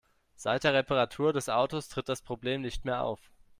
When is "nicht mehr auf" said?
2.63-3.19